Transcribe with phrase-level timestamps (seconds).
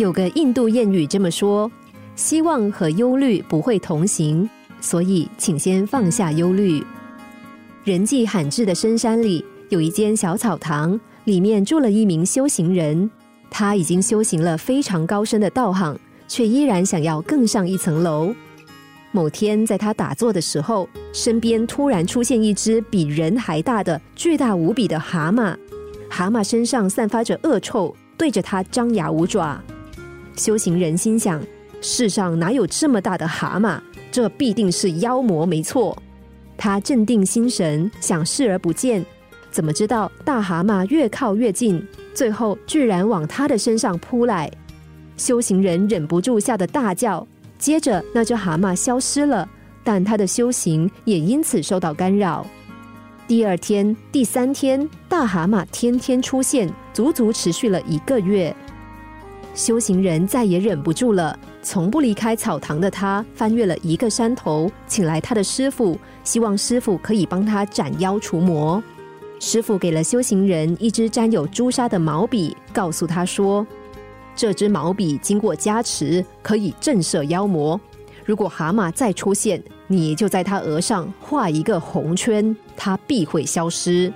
[0.00, 1.70] 有个印度谚语这么说
[2.16, 4.48] ：“希望和忧虑不会同行，
[4.80, 6.82] 所以请先放下忧虑。”
[7.84, 13.10] 人迹罕至的深山里，有一间小草堂，里面住了一名修行人。
[13.50, 15.94] 他已经修行了非常高深的道行，
[16.26, 18.34] 却依然想要更上一层楼。
[19.12, 25.54] 某天，在他打坐的时候，身边突然出现一只比人还大的、巨大无比的蛤蟆。
[26.08, 29.62] 蛤蟆身上散发着恶臭，对着他张牙舞爪。
[30.40, 31.38] 修行人心想：
[31.82, 33.78] 世上哪有这么大的蛤蟆？
[34.10, 35.94] 这必定是妖魔，没错。
[36.56, 39.04] 他镇定心神，想视而不见。
[39.50, 44.50] 怎么知道大蛤蟆越靠越近，最后居然往他的身上扑来？
[45.18, 47.26] 修行人忍不住吓得大叫。
[47.58, 49.46] 接着，那只蛤蟆消失了，
[49.84, 52.46] 但他的修行也因此受到干扰。
[53.28, 58.56] 第二天、第三天，大蛤蟆天天出现，足足持续了一个月。
[59.54, 68.82] 修行人再也忍不住了，从不离开草堂的他，翻越了一个山头，请来他的师傅，希望师傅可以帮他斩妖除魔。
[69.38, 73.66] 师傅给了修行人一支沾有朱砂的毛笔，告诉他说。
[74.36, 77.78] 这支毛笔经过加持，可以震慑妖魔。
[78.24, 84.10] 如果蛤蟆再出现，你就在它额上画一个红圈，它必会消失。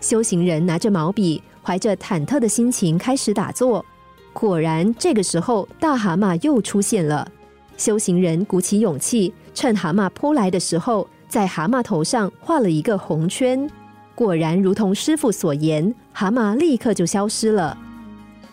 [0.00, 3.84] 修行人拿着毛笔，怀着忐忑的心情开始打坐。
[4.32, 7.30] 果然，这个时候大蛤蟆又出现了。
[7.76, 13.68] 修行人鼓起勇气，趁蛤蟆扑来的时候，在蛤蟆头上画了一个红圈。
[14.14, 17.76] 果然，如同师傅所言，蛤蟆立刻就消失了。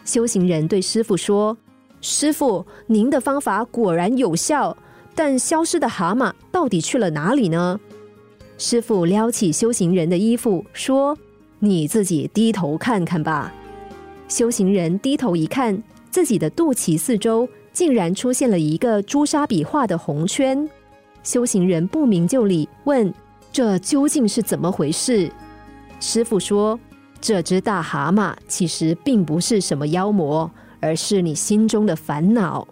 [0.05, 1.57] 修行人对师傅说
[1.99, 4.75] ：“师傅，您的方法果然有效，
[5.13, 7.79] 但消失的蛤蟆到底去了哪里呢？”
[8.57, 11.17] 师傅撩起修行人的衣服说
[11.59, 13.53] ：“你自己低头看看吧。”
[14.27, 20.69] 修行人低头一看，自己的肚脐四周竟然出现了一个朱砂笔画的红圈。
[21.23, 23.13] 修行人不明就里，问
[23.51, 25.31] ：“这究竟是怎么回事？”
[25.99, 26.79] 师傅说。
[27.19, 30.49] 这只大蛤蟆其实并不是什么妖魔，
[30.79, 32.65] 而是你心中的烦恼。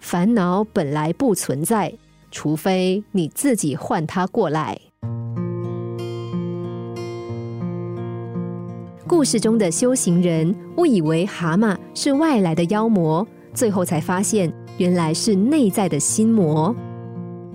[0.00, 1.94] 烦恼本来不存在，
[2.32, 4.76] 除非你自己唤它过来。
[9.06, 16.74] 故事中的修行人误以为蛤蟆是外来的妖魔，最后才发现原来是内在的心魔。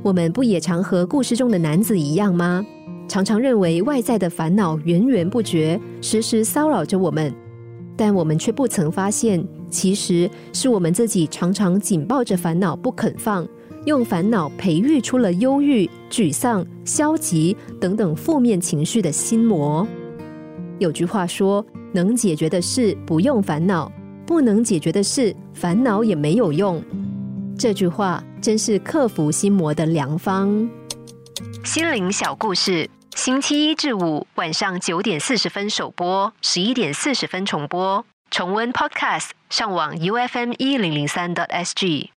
[0.03, 2.63] 我们不也常和故事中的男子一样吗？
[3.07, 7.33] 常常认为外在的烦恼源源不绝，时时骚扰着我们，
[7.97, 13.45] 但我们却不曾发现，其实是我们自己常常紧抱着烦恼不肯放，
[13.85, 19.87] 用烦恼培育出了忧郁、沮丧、消极等等负面情绪的心魔。
[20.79, 21.63] 有句话说
[21.93, 23.91] ：“能解决的事不用烦恼，
[24.25, 26.81] 不能解决的事烦恼也没有用。”
[27.59, 30.69] 这句话真是克服心魔的良方。
[31.65, 32.89] 心灵小故事。
[33.15, 38.05] 星期一至五晚上九点四十分首播，十一点四十分重播。
[38.31, 42.11] 重温 Podcast，上网 U F M 一零零三 t S G。